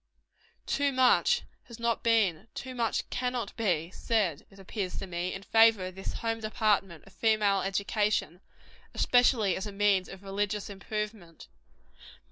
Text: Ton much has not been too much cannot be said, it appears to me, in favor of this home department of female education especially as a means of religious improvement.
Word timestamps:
Ton 0.65 0.95
much 0.95 1.43
has 1.65 1.79
not 1.79 2.01
been 2.01 2.47
too 2.55 2.73
much 2.73 3.07
cannot 3.11 3.55
be 3.55 3.91
said, 3.91 4.47
it 4.49 4.57
appears 4.57 4.97
to 4.97 5.05
me, 5.05 5.31
in 5.31 5.43
favor 5.43 5.85
of 5.85 5.93
this 5.93 6.13
home 6.13 6.39
department 6.39 7.05
of 7.05 7.13
female 7.13 7.61
education 7.61 8.41
especially 8.95 9.55
as 9.55 9.67
a 9.67 9.71
means 9.71 10.09
of 10.09 10.23
religious 10.23 10.71
improvement. 10.71 11.49